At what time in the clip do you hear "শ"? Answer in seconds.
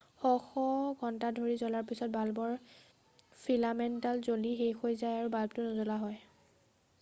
0.21-0.29, 0.43-0.53